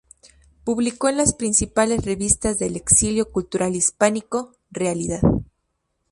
[0.63, 5.21] Publicó en las principales revistas del exilio cultural hispánico: "Realidad.